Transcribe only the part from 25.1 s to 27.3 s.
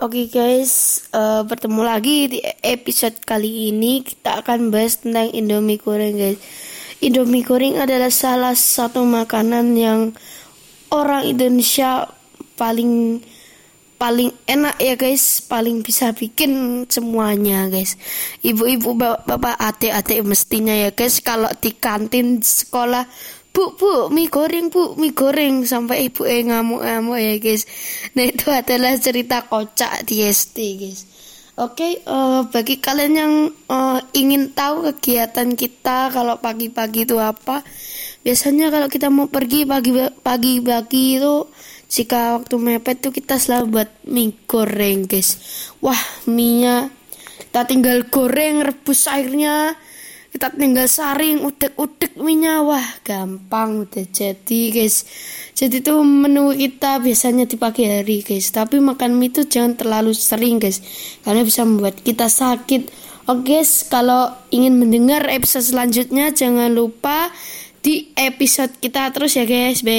goreng. Sampai ibu eh ngamuk-ngamuk